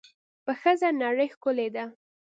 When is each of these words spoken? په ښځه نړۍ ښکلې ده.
په 0.45 0.51
ښځه 0.61 0.89
نړۍ 1.03 1.27
ښکلې 1.33 1.67
ده. 1.75 1.83